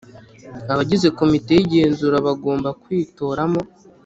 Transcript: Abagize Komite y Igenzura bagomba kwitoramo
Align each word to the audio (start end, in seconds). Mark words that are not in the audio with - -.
Abagize 0.71 1.07
Komite 1.19 1.49
y 1.55 1.61
Igenzura 1.65 2.15
bagomba 2.27 2.69
kwitoramo 2.81 3.61